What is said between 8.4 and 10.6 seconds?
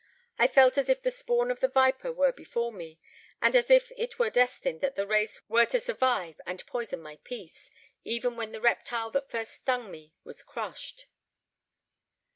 the reptile that first stung me was